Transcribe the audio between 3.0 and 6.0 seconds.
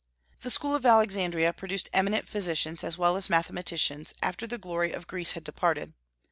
as mathematicians, after the glory of Greece had departed.